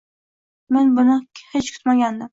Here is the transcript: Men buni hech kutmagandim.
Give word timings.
Men 0.77 0.89
buni 0.97 1.19
hech 1.51 1.71
kutmagandim. 1.77 2.29